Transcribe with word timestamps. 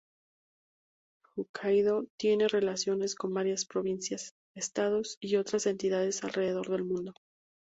Hokkaidō 1.37 2.07
tiene 2.17 2.47
relaciones 2.47 3.13
con 3.13 3.35
varias 3.35 3.65
provincias, 3.65 4.33
estados, 4.55 5.17
y 5.21 5.35
otras 5.35 5.67
entidades 5.67 6.23
alrededor 6.23 6.71
del 6.71 6.85
mundo. 6.85 7.13